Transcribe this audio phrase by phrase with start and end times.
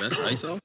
[0.00, 0.58] That's ISO.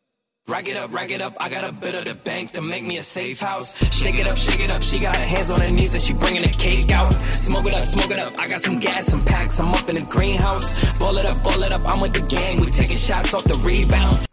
[0.48, 1.38] Rack it up, rack it up.
[1.40, 3.74] I got a bit of the bank to make me a safe house.
[3.94, 4.84] Shake it up, shake it up.
[4.84, 7.14] She got her hands on her knees and she bringing the cake out.
[7.24, 8.38] Smoke it up, smoke it up.
[8.38, 9.60] I got some gas, some packs.
[9.62, 10.74] I'm up in the greenhouse.
[11.00, 11.82] Ball it up, ball it up.
[11.86, 12.60] I'm with the gang.
[12.60, 14.28] We taking shots off the rebound.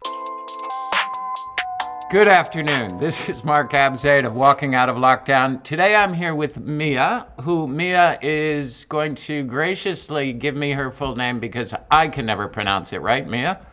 [2.10, 2.98] Good afternoon.
[2.98, 5.62] This is Mark Abzade of Walking Out of Lockdown.
[5.62, 11.14] Today I'm here with Mia, who Mia is going to graciously give me her full
[11.14, 13.64] name because I can never pronounce it, right, Mia?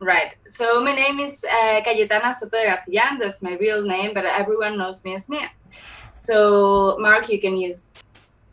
[0.00, 0.36] Right.
[0.46, 3.18] So my name is uh, Cayetana Soto de Garcillan.
[3.18, 5.50] That's my real name, but everyone knows me as Mia.
[6.12, 7.90] So Mark, you can use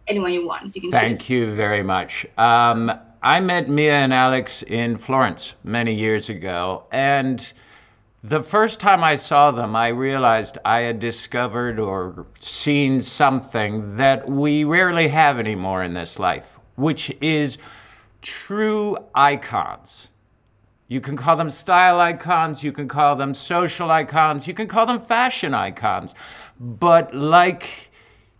[0.08, 0.76] anyone you want.
[0.76, 1.30] You can Thank choose.
[1.30, 2.26] you very much.
[2.38, 7.54] Um, I met Mia and Alex in Florence many years ago, and
[8.23, 14.27] the first time I saw them, I realized I had discovered or seen something that
[14.27, 17.59] we rarely have anymore in this life, which is
[18.23, 20.07] true icons.
[20.87, 24.85] You can call them style icons, you can call them social icons, you can call
[24.85, 26.13] them fashion icons.
[26.59, 27.91] But like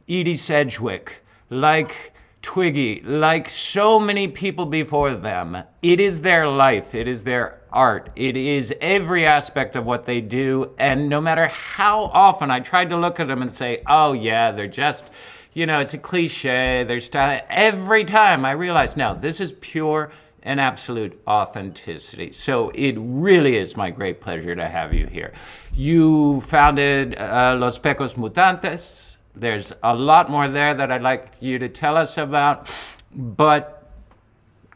[0.08, 7.08] Edie Sedgwick, like Twiggy, like so many people before them, it is their life, it
[7.08, 10.72] is their art, it is every aspect of what they do.
[10.78, 14.52] And no matter how often I tried to look at them and say, oh, yeah,
[14.52, 15.12] they're just,
[15.54, 17.42] you know, it's a cliche, they're style.
[17.50, 20.12] Every time I realized, no, this is pure
[20.46, 22.32] and absolute authenticity.
[22.32, 25.34] So it really is my great pleasure to have you here.
[25.74, 29.18] You founded uh, Los Pecos Mutantes.
[29.36, 32.70] There's a lot more there that I'd like you to tell us about.
[33.12, 33.92] But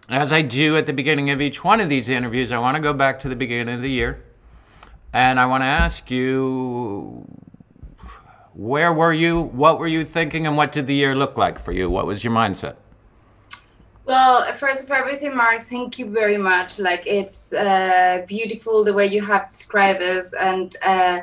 [0.10, 2.82] as I do at the beginning of each one of these interviews, I want to
[2.82, 4.24] go back to the beginning of the year.
[5.14, 7.26] And I want to ask you
[8.54, 9.40] where were you?
[9.40, 10.48] What were you thinking?
[10.48, 11.90] And what did the year look like for you?
[11.90, 12.76] What was your mindset?
[14.10, 16.80] Well, first of everything, Mark, thank you very much.
[16.80, 21.20] Like it's uh, beautiful the way you have described us, and uh,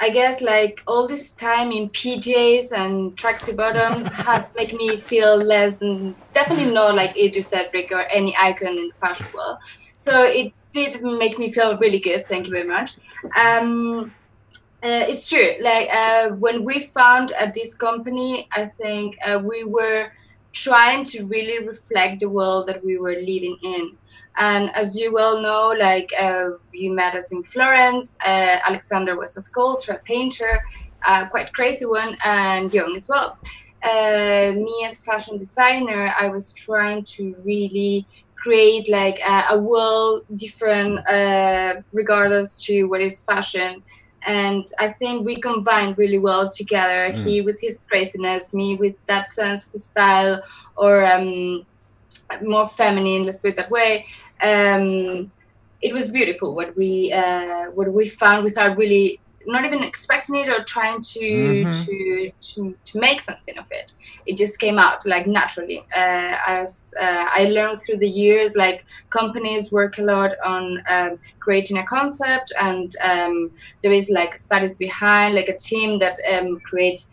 [0.00, 5.36] I guess like all this time in PJs and tracksuit bottoms have make me feel
[5.36, 9.58] less than definitely not like Edie Sedgwick or any icon in the fashion world.
[9.94, 12.26] So it did make me feel really good.
[12.26, 12.96] Thank you very much.
[13.38, 14.10] Um,
[14.82, 15.52] uh, it's true.
[15.60, 20.10] Like uh, when we found uh, this company, I think uh, we were
[20.54, 23.98] trying to really reflect the world that we were living in.
[24.36, 29.36] And as you well know, like uh, you met us in Florence, uh, Alexander was
[29.36, 30.64] a sculptor, a painter,
[31.06, 33.38] uh, quite crazy one, and Young as well.
[33.82, 38.06] Uh, me as fashion designer, I was trying to really
[38.36, 43.82] create like a, a world different uh, regardless to what is fashion
[44.26, 47.12] and I think we combined really well together.
[47.12, 47.24] Mm.
[47.24, 50.42] He with his craziness, me with that sense of style
[50.76, 51.66] or um,
[52.42, 53.24] more feminine.
[53.24, 54.06] Let's put it that way.
[54.42, 55.30] Um,
[55.82, 60.48] it was beautiful what we uh, what we found without really not even expecting it
[60.48, 61.84] or trying to, mm-hmm.
[61.84, 63.92] to, to to make something of it.
[64.26, 65.80] It just came out like naturally.
[65.94, 71.18] Uh, as uh, I learned through the years, like companies work a lot on um,
[71.40, 73.50] creating a concept, and um,
[73.82, 77.04] there is like studies behind, like a team that um, create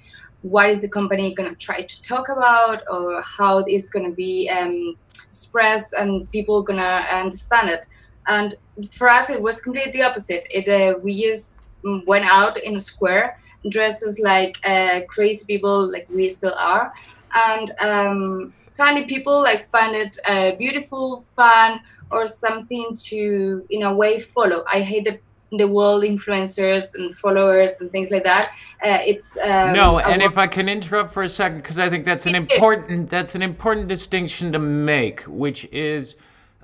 [0.41, 4.15] what is the company going to try to talk about or how it's going to
[4.15, 7.85] be um, expressed and people going to understand it.
[8.27, 8.55] And
[8.91, 10.45] for us, it was completely the opposite.
[10.49, 13.37] It uh, we just went out in a square
[13.69, 16.93] dressed as like uh, crazy people like we still are.
[17.33, 21.79] And um, suddenly people like find it uh, beautiful fun
[22.11, 24.63] or something to in a way follow.
[24.71, 25.19] I hate the
[25.57, 28.45] the world influencers and followers and things like that.
[28.83, 32.05] Uh, it's um, no and if i can interrupt for a second because i think
[32.05, 36.15] that's an important that's an important distinction to make which is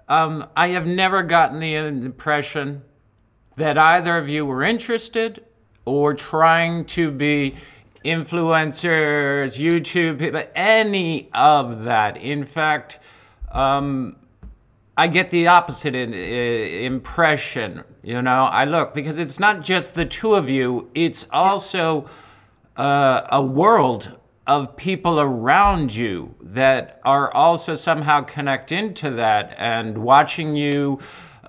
[0.08, 2.82] um, i have never gotten the impression
[3.58, 5.44] that either of you were interested
[5.84, 7.56] or trying to be
[8.06, 12.18] influencers, YouTube people, any of that.
[12.18, 13.00] In fact,
[13.52, 14.16] um,
[14.96, 17.84] I get the opposite in, impression.
[18.04, 22.08] You know, I look because it's not just the two of you; it's also
[22.78, 29.98] uh, a world of people around you that are also somehow connect into that and
[29.98, 31.00] watching you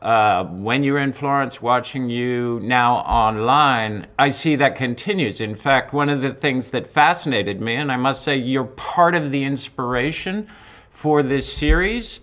[0.02, 5.40] uh, when you're in Florence, watching you now online, I see that continues.
[5.40, 9.14] In fact, one of the things that fascinated me, and I must say you're part
[9.14, 10.48] of the inspiration
[10.90, 12.20] for this series,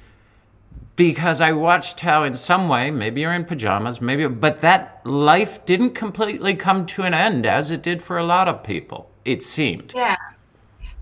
[0.95, 5.65] because I watched how, in some way, maybe you're in pajamas, maybe, but that life
[5.65, 9.43] didn't completely come to an end as it did for a lot of people, it
[9.43, 9.93] seemed.
[9.93, 10.15] Yeah.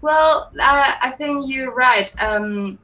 [0.02, 2.12] Well, uh, I think you're right.
[2.20, 2.80] Um,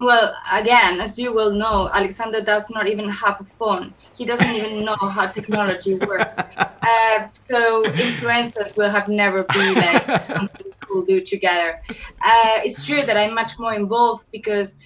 [0.00, 3.94] well, again, as you will know, Alexander does not even have a phone.
[4.16, 6.38] He doesn't even know how technology works.
[6.38, 10.04] Uh, so influencers will have never be like
[10.36, 11.80] something we'll do together.
[11.90, 14.78] Uh, it's true that I'm much more involved because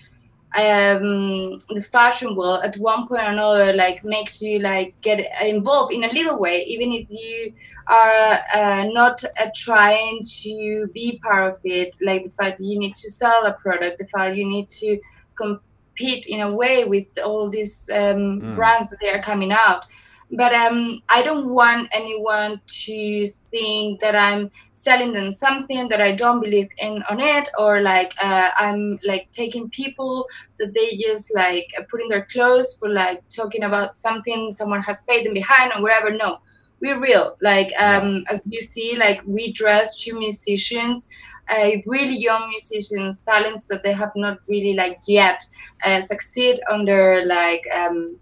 [0.56, 5.92] um, the fashion world at one point or another like makes you like get involved
[5.92, 7.52] in a little way even if you
[7.86, 12.78] are uh, not uh, trying to be part of it like the fact that you
[12.78, 14.98] need to sell a product the fact you need to
[15.34, 18.54] compete in a way with all these um, mm.
[18.54, 19.86] brands that they are coming out
[20.32, 26.12] but um, I don't want anyone to think that I'm selling them something that I
[26.12, 30.26] don't believe in on it, or like uh, I'm like taking people
[30.58, 35.24] that they just like putting their clothes for like talking about something someone has paid
[35.24, 36.10] them behind or whatever.
[36.12, 36.40] No,
[36.80, 37.36] we're real.
[37.40, 41.08] Like um, as you see, like we dress two musicians.
[41.50, 45.42] Uh, really young musicians, talents that they have not really like yet
[45.82, 48.18] uh, succeed under like um,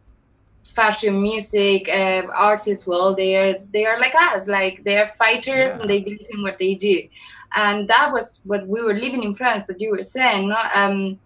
[0.70, 2.22] fashion music uh,
[2.66, 5.78] as well they are they are like us like they are fighters yeah.
[5.80, 7.06] and they believe in what they do
[7.54, 10.58] and that was what we were living in france that you were saying no?
[10.74, 11.18] um,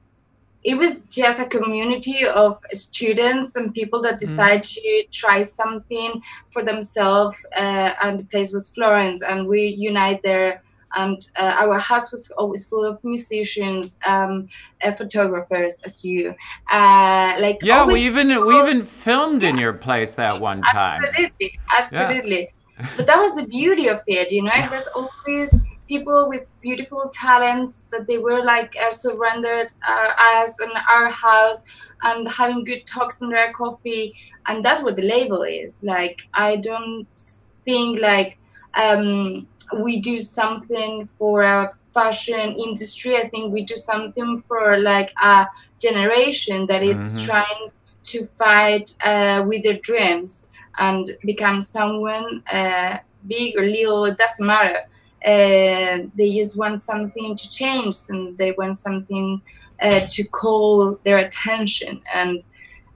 [0.63, 4.75] it was just a community of students and people that decided mm.
[4.75, 10.63] to try something for themselves uh, and the place was florence and we unite there
[10.97, 14.49] and uh, our house was always full of musicians, um,
[14.83, 16.35] uh, photographers, as you
[16.71, 17.59] uh, like.
[17.63, 21.05] Yeah, we even we even filmed in your place that one time.
[21.05, 22.49] Absolutely, absolutely.
[22.79, 22.87] Yeah.
[22.97, 24.53] but that was the beauty of it, you know.
[24.55, 25.55] It was always
[25.91, 31.65] people with beautiful talents that they were like uh, surrendered uh, us and our house
[32.03, 34.15] and having good talks and their coffee
[34.47, 37.07] and that's what the label is like i don't
[37.65, 38.39] think like
[38.75, 39.47] um
[39.83, 43.17] we do something for a fashion industry.
[43.17, 45.47] I think we do something for like a
[45.79, 47.27] generation that is mm-hmm.
[47.27, 47.71] trying
[48.05, 54.07] to fight uh, with their dreams and become someone uh, big or little.
[54.07, 54.81] It doesn't matter.
[55.25, 59.41] Uh, they just want something to change and they want something
[59.83, 62.43] uh, to call their attention and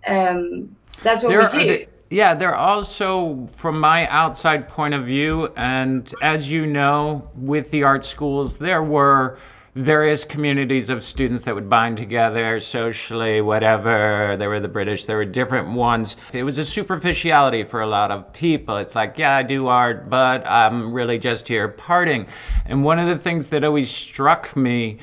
[0.06, 1.87] um, that's what there we do.
[2.14, 7.82] Yeah, they're also, from my outside point of view, and as you know, with the
[7.82, 9.37] art schools, there were
[9.75, 14.37] various communities of students that would bind together socially, whatever.
[14.38, 16.16] There were the British, there were different ones.
[16.32, 18.76] It was a superficiality for a lot of people.
[18.76, 22.28] It's like, yeah, I do art, but I'm really just here parting.
[22.64, 25.00] And one of the things that always struck me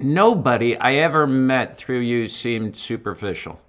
[0.00, 3.60] nobody I ever met through you seemed superficial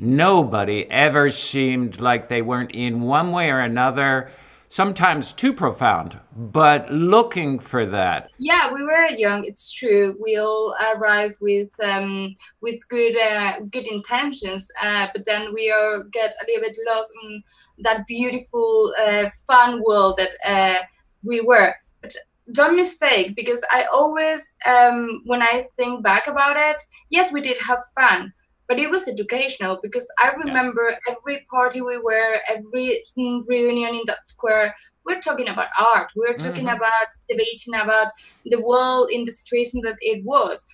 [0.00, 4.30] nobody ever seemed like they weren't in one way or another
[4.70, 8.30] sometimes too profound, but looking for that.
[8.38, 9.44] Yeah, we were young.
[9.44, 10.16] It's true.
[10.22, 16.04] We all arrive with um, with good uh, good intentions, uh, but then we are
[16.04, 17.42] get a little bit lost in
[17.80, 20.82] that beautiful, uh, fun world that uh,
[21.24, 21.74] we were.
[22.00, 22.14] But
[22.52, 27.58] don't mistake, because I always, um, when I think back about it, yes, we did
[27.62, 28.32] have fun
[28.70, 31.14] but it was educational because I remember yeah.
[31.16, 34.72] every party we were, every reunion in that square,
[35.04, 36.12] we're talking about art.
[36.14, 36.76] We're talking mm-hmm.
[36.76, 38.12] about debating about
[38.44, 40.64] the world in the situation that it was,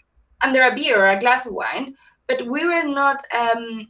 [0.43, 1.95] under a beer or a glass of wine.
[2.29, 3.23] But we were not.
[3.35, 3.89] Um,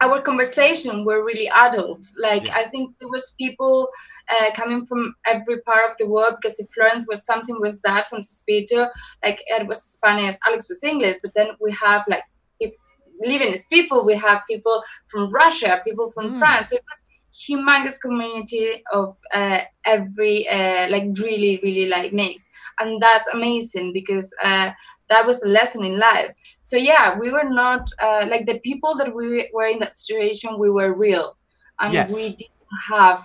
[0.00, 2.06] our conversation were really adult.
[2.18, 2.56] Like yeah.
[2.56, 3.90] I think there was people
[4.30, 8.06] uh, coming from every part of the world because if Florence was something was that
[8.06, 8.90] something to speak to,
[9.22, 12.24] like it was Spanish, Alex was English, but then we have like
[13.24, 16.38] Lebanese people, we have people from Russia, people from mm.
[16.38, 16.70] France.
[16.70, 16.98] So it was
[17.36, 22.48] humongous community of uh, every uh, like really really like mix
[22.80, 24.70] and that's amazing because uh,
[25.08, 26.30] that was a lesson in life
[26.62, 30.58] so yeah we were not uh, like the people that we were in that situation
[30.58, 31.36] we were real
[31.80, 32.14] and yes.
[32.14, 32.50] we didn't
[32.88, 33.20] have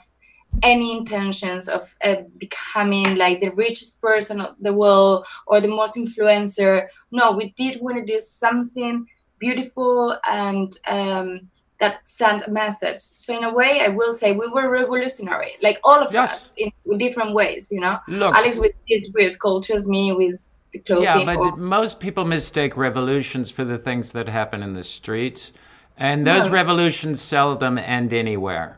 [0.62, 5.96] any intentions of uh, becoming like the richest person of the world or the most
[5.96, 9.08] influencer no we did want to do something
[9.42, 11.50] beautiful and um,
[11.82, 13.02] that sent a message.
[13.02, 16.32] So in a way, I will say we were revolutionary, like all of yes.
[16.32, 17.70] us in, different ways.
[17.72, 20.40] You know, Look, Alex with his weird sculptures, me with
[20.72, 21.04] the clothing.
[21.04, 21.58] Yeah, but or...
[21.58, 25.52] most people mistake revolutions for the things that happen in the streets,
[25.98, 26.54] and those no.
[26.54, 28.78] revolutions seldom end anywhere.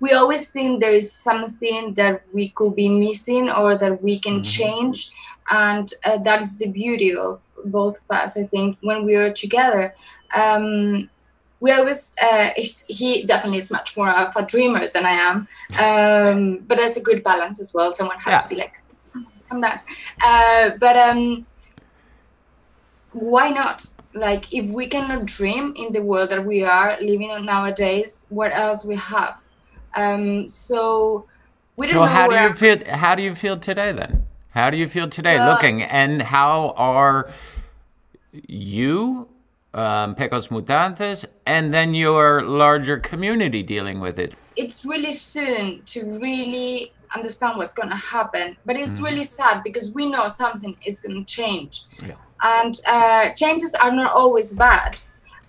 [0.00, 4.40] We always think there is something that we could be missing or that we can
[4.40, 4.58] mm-hmm.
[4.58, 5.10] change,
[5.50, 9.32] and uh, that is the beauty of both of us, I think, when we are
[9.32, 9.94] together.
[10.34, 11.10] Um,
[11.60, 12.50] we always, uh,
[12.88, 15.48] he definitely is much more of a dreamer than I am,
[15.78, 17.92] um, but there's a good balance as well.
[17.92, 18.40] Someone has yeah.
[18.40, 18.74] to be like,
[19.48, 19.80] come down.
[20.22, 21.46] Uh, but um,
[23.12, 23.86] why not?
[24.14, 28.52] like if we cannot dream in the world that we are living in nowadays, what
[28.52, 29.42] else we have?
[29.94, 31.26] Um, so
[31.76, 32.84] we don't So know how do you feel?
[32.86, 34.23] How do you feel today then?
[34.54, 37.28] How do you feel today, Well- looking and how are
[38.46, 39.28] you,
[39.74, 44.34] um, Pecos Mutantes, and then your larger community dealing with it?
[44.56, 49.04] it's really soon to really understand what's going to happen but it's Mm-hmm.
[49.06, 52.14] really sad because we know something is going to change Yeah.
[52.40, 55.00] and uh, changes are not always bad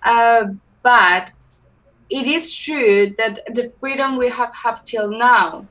[0.02, 0.46] uh,
[0.82, 1.30] but
[2.10, 5.64] it is true that the freedom we have have till now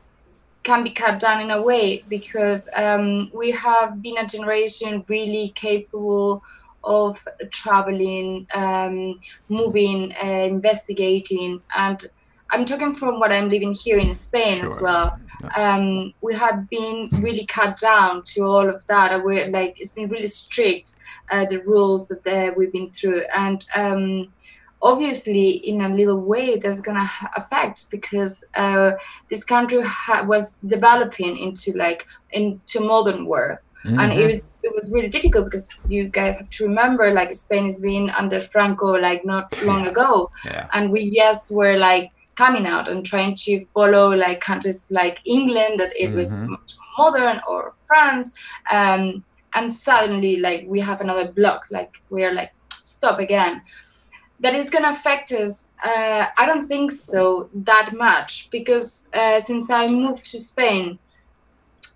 [0.66, 5.54] can be cut down in a way because um, we have been a generation really
[5.56, 6.44] capable
[6.84, 9.18] of traveling, um,
[9.48, 12.04] moving, uh, investigating, and
[12.52, 14.84] I'm talking from what I'm living here in Spain as Sure.
[14.84, 15.20] well.
[15.56, 19.24] Um, we have been really cut down to all of that.
[19.24, 20.96] We're like it's been really strict
[21.32, 24.34] uh, the rules that uh, we've been through, and um,
[24.92, 28.92] obviously in a little way that's gonna affect because uh,
[29.30, 30.44] this country ha- was
[30.76, 32.02] developing into like
[32.32, 33.58] into modern world.
[34.02, 37.66] And it was it was really difficult because you guys have to remember like spain
[37.66, 40.32] has been under franco like not long ago.
[40.44, 40.66] Yeah.
[40.76, 42.08] and we yes were like
[42.44, 46.48] coming out and trying to follow like countries like england that it was Mhm.
[46.54, 48.28] much modern or france.
[48.78, 49.04] Um,
[49.58, 52.52] and suddenly like we have another block like we are like
[52.94, 53.62] stop again
[54.40, 59.40] that is going to affect us uh, i don't think so that much because uh,
[59.40, 61.00] since i moved to spain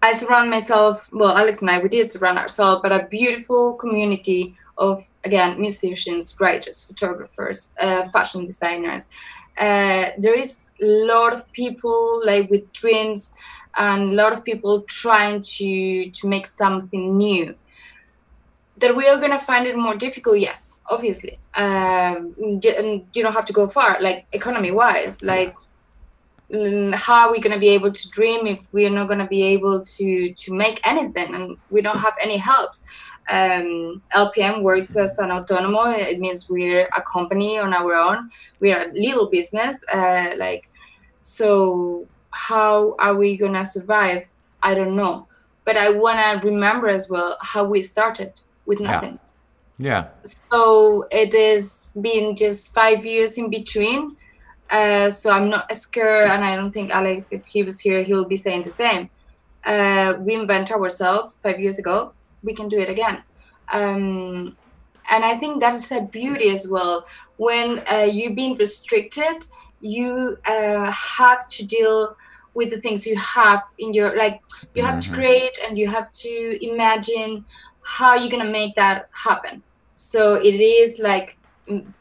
[0.02, 4.56] i surround myself well alex and i we did surround ourselves but a beautiful community
[4.80, 9.10] of again musicians writers photographers uh, fashion designers.
[9.58, 13.36] Uh, there is a lot of people like with dreams
[13.76, 17.54] and a lot of people trying to to make something new.
[18.78, 22.64] That we are going to find it more difficult yes obviously um and
[23.14, 25.56] you don't have to go far like economy wise like
[26.94, 29.44] how are we going to be able to dream if we're not going to be
[29.44, 31.36] able to to make anything?
[31.36, 32.86] And we don't have any helps.
[33.30, 35.96] Um, lpm works as an autonomo.
[35.96, 38.32] It means we're a company on our own.
[38.60, 40.68] We're a little business uh, like
[41.20, 44.26] so how are we going to survive?
[44.64, 45.28] I don't know.
[45.66, 48.34] But i want to remember as well how we started
[48.66, 49.20] with nothing.
[49.22, 49.29] Yeah.
[50.24, 54.16] So it has been just five years in between
[54.70, 58.14] uh, so i'm not scared and i don't think alex if he was here he
[58.14, 59.10] will be saying the same.
[59.66, 63.22] Uh, we invent ourselves five years ago we can do it again.
[63.74, 64.58] Um,
[65.10, 67.06] and i think that's a beauty as well.
[67.38, 69.46] When uh, you've been restricted
[69.82, 72.16] you uh, have to deal
[72.54, 74.42] with the things you have in your like
[74.76, 75.14] you have to Mhm.
[75.16, 77.46] create and you have to imagine
[77.84, 79.64] how you're gonna make that happen
[80.00, 81.38] so it is like
[81.70, 81.94] mm,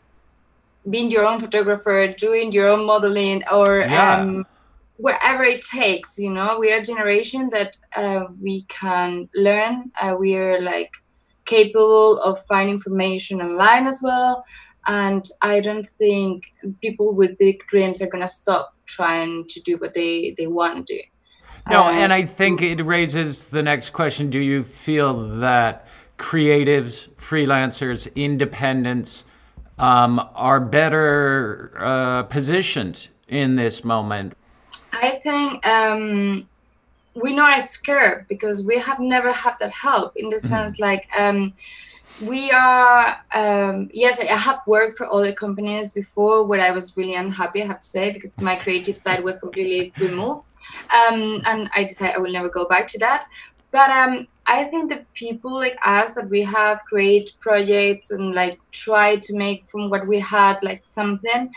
[0.88, 4.20] being your own photographer doing your own modeling or Yeah.
[4.20, 4.44] um,
[4.96, 10.14] wherever it takes you know we are a generation that uh, we can learn uh,
[10.18, 10.90] we are like
[11.46, 14.44] capable of finding information online as well
[14.86, 16.42] and i don't think
[16.80, 20.86] people with big dreams are going to stop trying to do what they they want
[20.86, 21.00] to do
[21.70, 24.30] No, Uh, and I think it raises the next question.
[24.30, 25.86] Do you feel that
[26.18, 29.24] creatives, freelancers, independents
[29.78, 34.34] um, are better uh, positioned in this moment?
[34.92, 36.48] I think um,
[37.14, 41.08] we're not as scared because we have never had that help in the sense like
[41.16, 41.52] um,
[42.20, 47.14] we are um, yes I have worked for other companies before where I was really
[47.14, 50.44] unhappy I have to say because my creative side was completely removed.
[50.92, 53.26] Um, and I decided I will never go back to that
[53.70, 58.58] but um, I think the people like us that we have create projects and like
[58.72, 61.50] try to make from what we had like something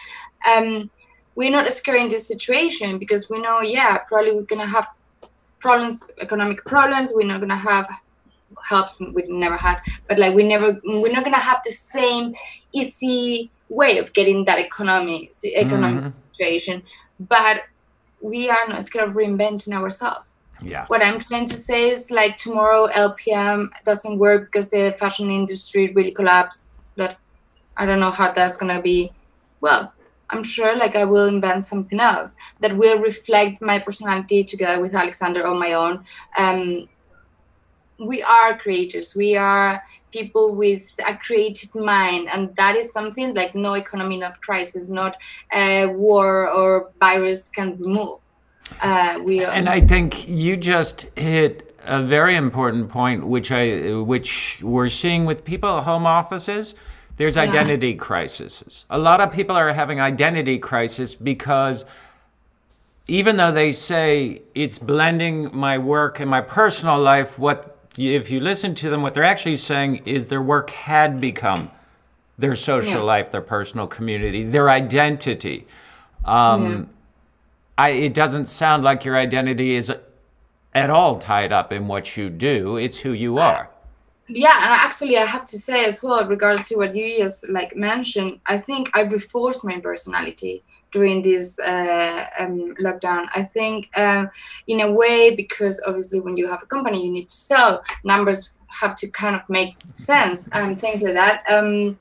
[0.45, 0.89] um,
[1.35, 4.87] we're not scared in this situation because we know yeah probably we're gonna have
[5.59, 7.87] problems economic problems we're not gonna have
[8.69, 12.35] helps we never had but like we never we're not gonna have the same
[12.73, 16.21] easy way of getting that economy economic Mhm.
[16.35, 16.83] situation
[17.19, 17.61] but
[18.19, 20.85] we are not scared of reinventing ourselves Yeah.
[20.87, 25.91] what I'm trying to say is like tomorrow LPM doesn't work because the fashion industry
[25.93, 26.71] really collapsed.
[26.97, 27.17] That
[27.77, 29.11] I don't know how that's gonna be.
[29.61, 29.93] Well,
[30.29, 34.95] I'm sure like I will invent something else that will reflect my personality together with
[34.95, 36.05] Alexander on my own.
[36.37, 36.87] Um,
[37.99, 39.15] we are creators.
[39.15, 44.41] We are people with a creative mind, and that is something like no economy, not
[44.41, 45.17] crisis, not
[45.51, 48.19] uh, war or virus can remove.
[48.81, 53.91] Uh, we are, And I think you just hit a very important point, which I,
[53.93, 56.75] which we're seeing with people at home offices.
[57.17, 58.85] there's identity crises.
[58.89, 61.85] A lot of people are having identity crisis because
[63.07, 68.39] even though they say it's blending my work and my personal life, what if you
[68.39, 71.69] listen to them, what they're actually saying is their work had become
[72.37, 73.13] their social yeah.
[73.13, 75.67] life, their personal community, their identity.
[76.25, 76.85] Um, yeah.
[77.81, 79.91] I, it doesn't sound like your identity is
[80.73, 82.77] at all tied up in what you do.
[82.77, 83.71] It's who you are.
[84.27, 87.75] Yeah, and actually, I have to say as well, regards to what you just like
[87.75, 93.25] mentioned, I think I reinforced my personality during this uh, um, lockdown.
[93.33, 94.27] I think, uh,
[94.67, 97.81] in a way, because obviously when you have a company, you need to sell.
[98.03, 101.43] Numbers have to kind of make sense and things like that.
[101.49, 101.97] Um,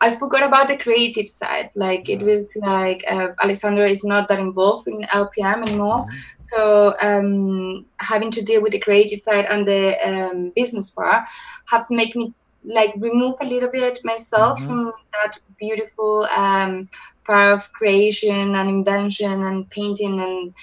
[0.00, 1.70] I forgot about the creative side.
[1.74, 6.04] Like it was like uh, Alexandra is not that involved in LPM anymore.
[6.04, 6.16] Mm-hmm.
[6.38, 11.24] So um, having to deal with the creative side and the um, business part
[11.70, 12.34] have made me
[12.64, 14.66] like remove a little bit myself mm-hmm.
[14.66, 16.88] from that beautiful um,
[17.24, 20.54] part of creation and invention and painting and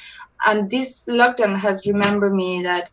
[0.46, 2.92] and this lockdown has remembered me that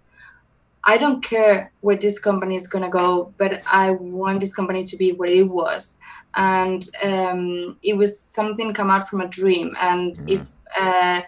[0.85, 4.97] I don't care where this company is gonna go, but I want this company to
[4.97, 5.99] be what it was,
[6.35, 9.75] and um, it was something come out from a dream.
[9.81, 10.41] And mm.
[10.41, 11.21] if uh,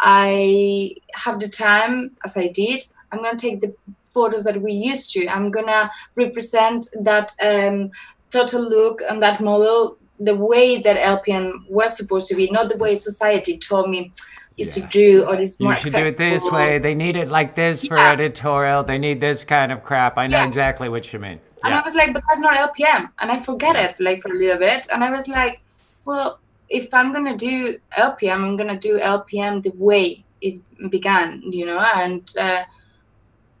[0.00, 5.12] I have the time, as I did, I'm gonna take the photos that we used
[5.14, 5.26] to.
[5.28, 7.90] I'm gonna represent that um,
[8.30, 12.76] total look and that model the way that LPM was supposed to be, not the
[12.76, 14.12] way society told me
[14.58, 14.72] you yeah.
[14.72, 16.18] should do or this more You should acceptable.
[16.18, 16.78] do it this way.
[16.78, 18.10] They need it like this for yeah.
[18.10, 18.82] editorial.
[18.82, 20.18] They need this kind of crap.
[20.18, 20.46] I know yeah.
[20.46, 21.38] exactly what you mean.
[21.62, 23.12] And I was like, but that's not LPM.
[23.20, 24.88] And I forget it like for a little bit.
[24.92, 25.60] And I was like,
[26.04, 30.60] well, if I'm gonna do LPM, I'm gonna do LPM the way it
[30.90, 32.64] began, you know, and uh,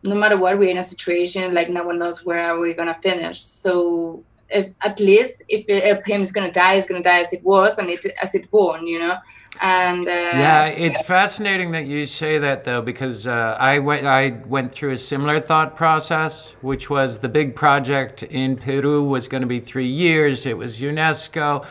[0.02, 3.44] no matter what, we're in a situation like no one knows where we're gonna finish.
[3.44, 7.78] So if, at least if LPM is gonna die, it's gonna die as it was
[7.78, 9.18] and it as it born, you know.
[9.60, 14.40] And uh, yeah, it's fascinating that you say that though, because uh, I went I
[14.46, 19.40] went through a similar thought process, which was the big project in Peru was going
[19.40, 20.46] to be three years.
[20.46, 21.66] It was UNESCO,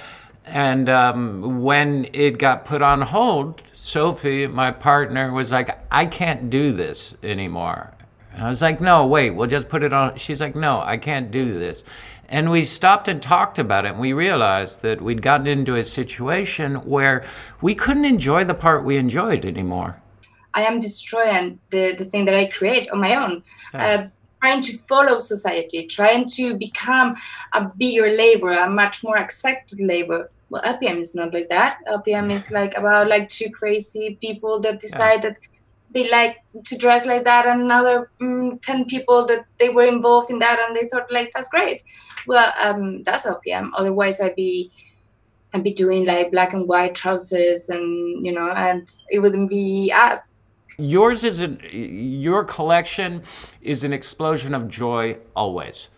[0.47, 6.49] and um, when it got put on hold, Sophie, my partner, was like, "I can't
[6.49, 7.93] do this anymore."
[8.33, 10.97] And I was like, "No, wait, we'll just put it on." She's like, "No, I
[10.97, 11.83] can't do this."
[12.29, 15.83] And we stopped and talked about it, and we realized that we'd gotten into a
[15.83, 17.23] situation where
[17.61, 20.01] we couldn't enjoy the part we enjoyed anymore.
[20.53, 23.43] I am destroying the, the thing that I create on my own.
[23.73, 23.87] Yeah.
[23.87, 24.09] Uh,
[24.41, 27.15] trying to follow society, trying to become
[27.53, 30.29] a bigger labor, a much more accepted labor.
[30.49, 31.79] Well, LPM is not like that.
[31.87, 35.29] LPM is like about like two crazy people that decide yeah.
[35.29, 35.39] that
[35.91, 40.29] they like to dress like that, and another mm, ten people that they were involved
[40.29, 41.83] in that, and they thought like that's great
[42.27, 43.71] well, um, that's LPM.
[43.75, 44.71] Otherwise, I'd be
[45.53, 49.91] I'd be doing like black and white trousers, and you know, and it wouldn't be
[49.95, 50.29] us.
[50.77, 53.23] Yours is an your collection
[53.61, 55.89] is an explosion of joy always.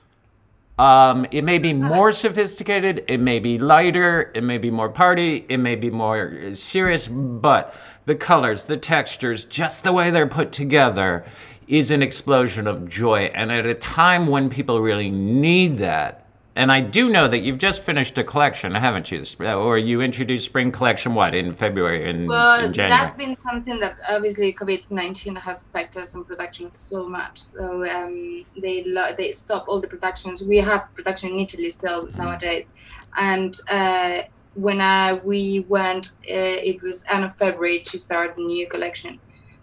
[0.80, 5.46] Um, it may be more sophisticated, it may be lighter, it may be more party,
[5.50, 10.54] it may be more serious, but the colors, the textures, just the way they're put
[10.54, 11.26] together
[11.68, 13.30] is an explosion of joy.
[13.36, 16.29] And at a time when people really need that,
[16.60, 19.24] and I do know that you've just finished a collection, haven't you?
[19.45, 23.02] Or you introduced spring collection, what, in February and well, in January?
[23.02, 27.39] that's been something that obviously COVID-19 has affected some productions so much.
[27.39, 28.84] So um, they
[29.17, 30.43] they stop all the productions.
[30.43, 32.22] We have production in Italy still mm-hmm.
[32.22, 32.74] nowadays.
[33.17, 34.24] And uh,
[34.56, 39.17] when I, we went, uh, it was end of February to start the new collection.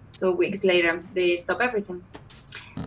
[0.09, 2.03] So weeks later, they stop everything.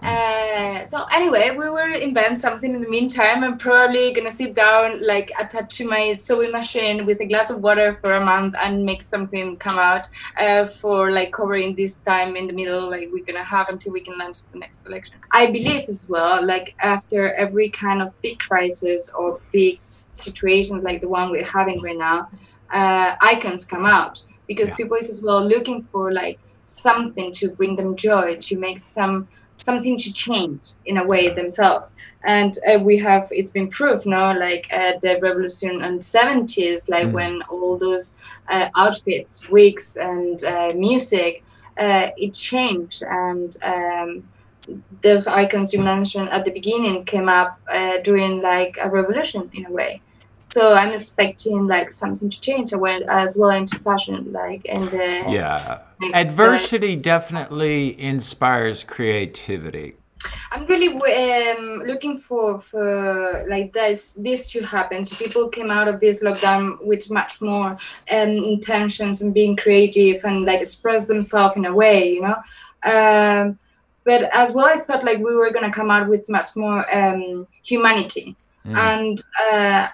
[0.01, 3.43] Uh, so anyway, we will invent something in the meantime.
[3.43, 7.61] I'm probably gonna sit down, like attached to my sewing machine with a glass of
[7.61, 12.35] water for a month and make something come out uh, for like covering this time
[12.35, 15.15] in the middle, like we're gonna have until we can launch the next collection.
[15.31, 19.81] I believe as well, like after every kind of big crisis or big
[20.15, 22.29] situations like the one we're having right now,
[22.71, 24.75] uh, icons come out because yeah.
[24.77, 29.27] people is as well looking for like something to bring them joy, to make some
[29.63, 31.95] something to change in a way themselves.
[32.23, 36.89] And uh, we have it's been proved now, like uh, the revolution in the 70s,
[36.89, 37.13] like mm.
[37.13, 38.17] when all those
[38.49, 41.43] uh, outfits, wigs, and uh, music,
[41.77, 43.57] uh, it changed and.
[43.63, 44.23] Um,
[45.01, 49.65] those icons you mentioned at the beginning came up uh, during like a revolution in
[49.65, 49.99] a way
[50.51, 52.73] so I'm expecting like something to change.
[52.73, 55.79] I went as well into fashion, like and the yeah.
[56.13, 59.95] Adversity definitely inspires creativity.
[60.51, 65.05] I'm really um, looking for for like this this to happen.
[65.05, 67.77] So people came out of this lockdown with much more
[68.11, 72.37] um, intentions and being creative and like express themselves in a way, you know.
[72.83, 73.59] Um,
[74.03, 77.45] but as well, I thought like we were gonna come out with much more um,
[77.63, 78.35] humanity,
[78.65, 78.75] mm.
[78.75, 79.89] and uh,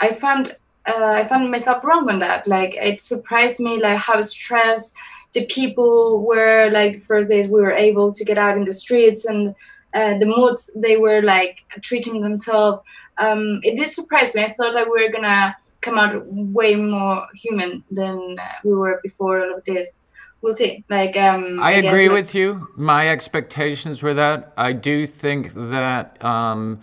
[0.00, 2.46] I found uh, I found myself wrong on that.
[2.46, 4.96] Like it surprised me like how stressed
[5.34, 8.72] the people were like the first days we were able to get out in the
[8.72, 9.54] streets and
[9.94, 12.82] uh, the moods they were like treating themselves.
[13.18, 14.44] Um, it did surprise me.
[14.44, 19.00] I thought that we were gonna come out way more human than uh, we were
[19.02, 19.98] before all of this.
[20.42, 20.84] We'll see.
[20.88, 22.68] Like um, I, I agree guess, with you.
[22.76, 24.52] My expectations were that.
[24.56, 26.82] I do think that um,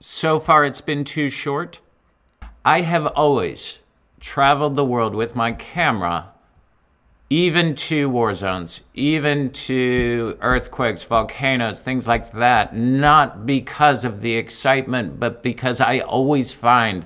[0.00, 1.80] so far it's been too short.
[2.64, 3.80] I have always
[4.20, 6.30] traveled the world with my camera
[7.30, 14.36] even to war zones, even to earthquakes, volcanoes, things like that, not because of the
[14.36, 17.04] excitement, but because I always find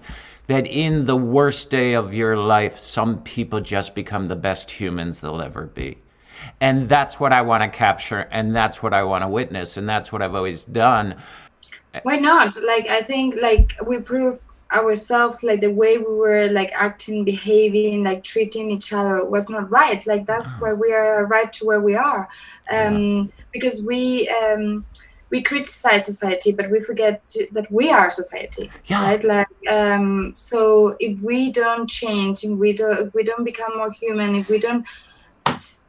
[0.48, 5.20] that in the worst day of your life, some people just become the best humans
[5.20, 5.98] they'll ever be.
[6.60, 9.88] And that's what I want to capture, and that's what I want to witness, and
[9.88, 11.16] that's what I've always done.
[12.02, 12.54] Why not?
[12.62, 14.40] Like, I think, like, we prove
[14.72, 19.70] ourselves like the way we were like acting behaving like treating each other was not
[19.70, 20.58] right like that's uh-huh.
[20.60, 22.28] why we are right to where we are
[22.70, 23.24] um yeah.
[23.52, 24.84] because we um
[25.30, 29.04] we criticize society but we forget to, that we are society yeah.
[29.04, 33.74] right like um so if we don't change if we don't if we don't become
[33.74, 34.84] more human if we don't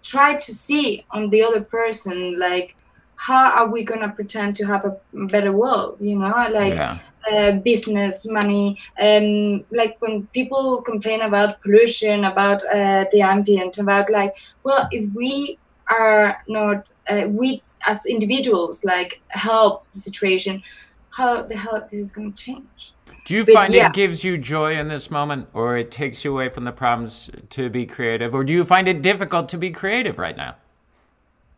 [0.04, 2.78] try to see on the other person like
[3.16, 7.00] how are we gonna pretend to have a better world you know like yeah
[7.32, 8.78] uh, business money.
[9.02, 15.14] Um like when people complain about pollution about uh, the ambient about like well if
[15.14, 15.58] we
[15.90, 20.62] are not uh, we as individuals like help the situation
[21.10, 22.94] how the hell this is going to change?
[23.26, 23.88] Do you but find yeah.
[23.88, 27.30] it gives you joy in this moment or it takes you away from the problems
[27.50, 28.34] to be creative?
[28.34, 30.56] Or do you find it difficult to be creative right now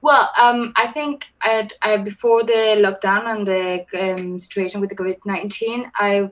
[0.02, 4.96] well, um, I think I, I, before the lockdown and the um, situation with the
[4.96, 6.30] COVID nineteen, I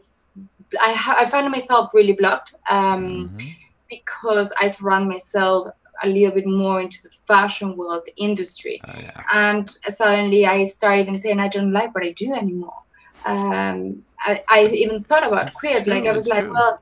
[0.79, 3.47] I, I found myself really blocked um, mm-hmm.
[3.89, 5.67] because I surround myself
[6.01, 9.21] a little bit more into the fashion world, the industry, oh, yeah.
[9.33, 12.81] and suddenly I started even saying I don't like what I do anymore.
[13.25, 15.87] Um, I, I, even thought about quit.
[15.87, 16.53] Like I was like, true.
[16.53, 16.81] well,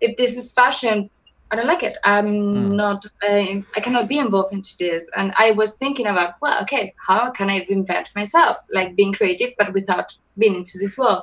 [0.00, 1.08] if this is fashion,
[1.50, 1.96] I don't like it.
[2.04, 2.74] I'm mm.
[2.74, 3.06] not.
[3.22, 5.08] Uh, I cannot be involved into this.
[5.16, 9.52] And I was thinking about, well, okay, how can I reinvent myself, like being creative,
[9.58, 11.22] but without being into this world?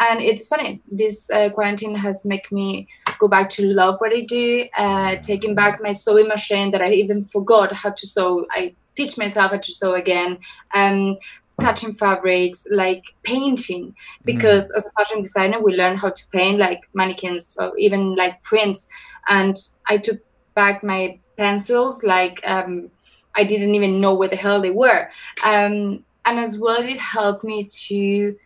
[0.00, 0.82] And it's funny.
[0.90, 4.66] This uh, quarantine has made me go back to love what I do.
[4.76, 8.46] Uh, taking back my sewing machine that I even forgot how to sew.
[8.50, 10.38] I teach myself how to sew again.
[10.74, 11.14] Um,
[11.60, 13.94] touching fabrics, like painting,
[14.24, 14.76] because mm.
[14.76, 18.88] as a fashion designer, we learn how to paint like mannequins or even like prints
[19.28, 19.56] and
[19.88, 20.20] I took
[20.54, 22.90] back my pencils like um,
[23.34, 25.10] I didn't even know where the hell they were.
[25.44, 28.36] Um, and as well, it helped me to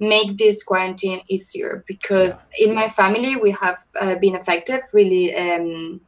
[0.00, 2.68] make this quarantine easier because yeah.
[2.68, 6.00] in my family we have uh, been affected really um,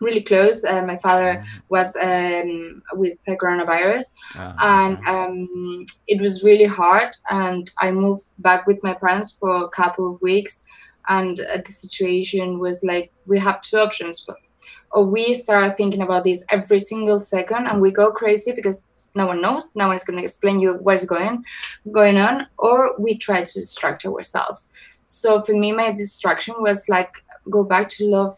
[0.00, 1.58] really close uh, my father mm-hmm.
[1.68, 4.52] was um, with the coronavirus uh-huh.
[4.60, 9.68] and um, it was really hard and i moved back with my parents for a
[9.68, 10.62] couple of weeks
[11.08, 14.36] and uh, the situation was like we have two options but
[14.92, 18.82] or we start thinking about this every single second and we go crazy because
[19.14, 21.44] no one knows no one is going to explain you what is going
[21.90, 24.68] going on or we try to distract ourselves
[25.04, 27.12] so for me my distraction was like
[27.50, 28.36] go back to love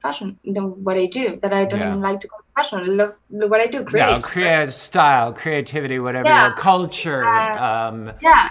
[0.00, 1.94] fashion what i do that i don't yeah.
[1.94, 6.28] like to go fashion love, love what i do create yeah, create style creativity whatever
[6.28, 6.54] yeah.
[6.56, 8.50] culture um, yeah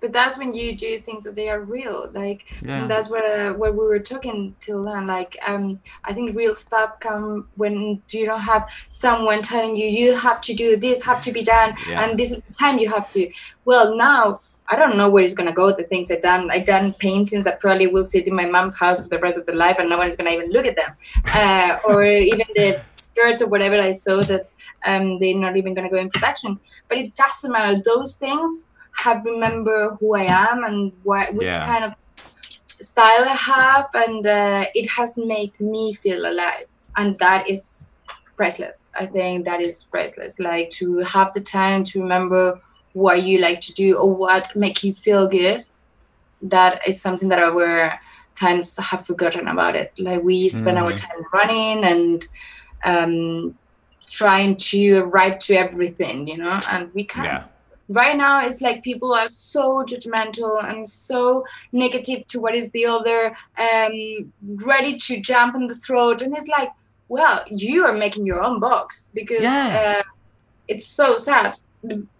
[0.00, 2.86] but that's when you do things that they are real like yeah.
[2.86, 6.98] that's what uh, what we were talking till then like um i think real stuff
[7.00, 11.32] come when you don't have someone telling you you have to do this have to
[11.32, 12.04] be done yeah.
[12.04, 13.30] and this is the time you have to
[13.64, 15.72] well now I don't know where it's gonna go.
[15.72, 19.02] The things I done, I done paintings that probably will sit in my mom's house
[19.02, 20.94] for the rest of the life, and no one is gonna even look at them.
[21.34, 24.50] Uh, or even the skirts or whatever I saw that
[24.84, 26.60] um, they're not even gonna go in production.
[26.86, 27.80] But it doesn't matter.
[27.82, 31.66] Those things have remember who I am and what which yeah.
[31.66, 31.92] kind of
[32.66, 37.90] style I have, and uh, it has made me feel alive, and that is
[38.36, 38.92] priceless.
[38.98, 40.38] I think that is priceless.
[40.38, 42.60] Like to have the time to remember
[42.92, 45.64] what you like to do or what make you feel good.
[46.42, 47.98] That is something that our
[48.34, 49.92] times have forgotten about it.
[49.98, 50.86] Like we spend mm-hmm.
[50.86, 52.28] our time running and
[52.84, 53.58] um,
[54.08, 57.26] trying to arrive to everything, you know, and we can't.
[57.26, 57.44] Yeah
[57.88, 62.86] right now it's like people are so judgmental and so negative to what is the
[62.86, 64.32] other um,
[64.66, 66.22] ready to jump on the throat.
[66.22, 66.68] And it's like
[67.08, 69.98] well you are making your own box because Yeah.
[70.00, 70.02] uh,
[70.68, 71.54] it's so sad.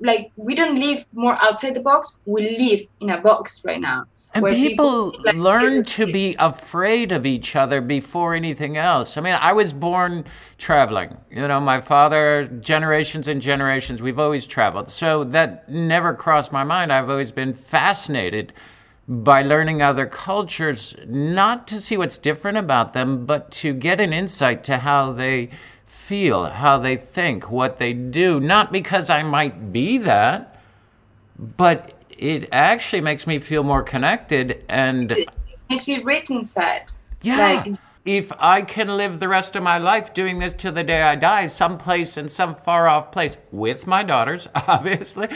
[0.01, 2.19] Like we don't live more outside the box.
[2.27, 7.13] We live in a box right now And where people, like, learn to be afraid
[7.13, 9.17] of each other before anything else.
[9.17, 10.27] I mean, I was born
[10.59, 11.17] traveling.
[11.31, 14.91] You know, my father, generations and generations, we've always traveled.
[14.91, 16.93] So that never crossed my mind.
[16.93, 18.53] I've always been fascinated
[19.09, 24.13] by learning other cultures, not to see what's different about them, but to get an
[24.13, 25.49] insight to how they
[25.87, 28.39] feel, how they think, what they do.
[28.39, 30.61] Not because I might be that,
[31.39, 35.15] but it actually makes me feel more connected and
[35.71, 37.63] makes you rich inside yeah.
[37.65, 41.03] Like if i can live the rest of my life doing this till the day
[41.03, 45.29] i die someplace in some far off place with my daughters obviously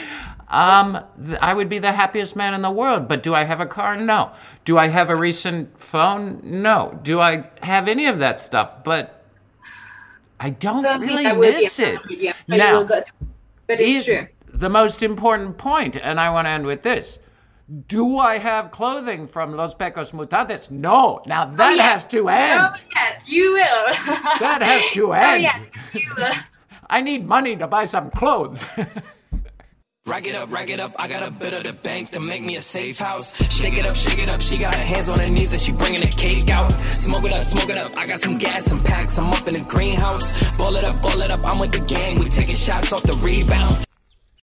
[0.53, 1.03] um,
[1.41, 3.07] i would be the happiest man in the world.
[3.07, 3.97] But do i have a car?
[3.97, 4.31] No.
[4.65, 6.39] Do i have a recent phone?
[6.43, 6.99] No.
[7.01, 8.83] Do i have any of that stuff?
[8.83, 9.25] But
[10.39, 11.99] i don't something really that miss it.
[12.47, 14.27] so now but it's true
[14.63, 17.19] the most important point, and I want to end with this.
[17.89, 20.71] Do I have clothing from Los Pecos Mutantes?
[20.71, 21.21] No.
[21.25, 21.83] Now oh, that Oh, yeah.
[21.83, 22.61] has to end.
[22.61, 23.85] Oh, yeah, you will.
[24.39, 25.45] That has to oh, end.
[25.45, 26.33] Oh, yeah, you will.
[26.89, 28.65] I need money to buy some clothes.
[30.05, 30.93] Rack it up, rack it up.
[30.99, 33.33] I got a bit of the bank to make me a safe house.
[33.49, 34.41] Shake it up, shake it up.
[34.41, 36.71] She got her hands on her knees and she bringing the cake out.
[36.81, 37.95] Smoke it up, smoke it up.
[37.97, 39.17] I got some gas, some packs.
[39.17, 40.33] I'm up in the greenhouse.
[40.57, 41.39] Ball it up, ball it up.
[41.45, 42.19] I'm with the gang.
[42.19, 43.85] We taking shots off the rebound.